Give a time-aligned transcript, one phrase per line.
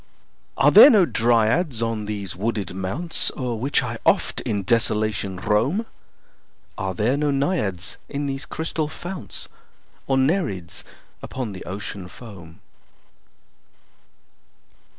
[0.57, 5.85] Are there no Dryads on these wooded mounts O'er which I oft in desolation roam?
[6.75, 9.47] Are there no Naiads in these crystal founts?
[10.09, 10.83] Nor Nereids
[11.21, 12.61] upon the Ocean foam?